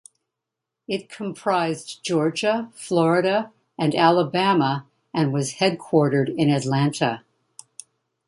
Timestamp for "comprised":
1.11-2.03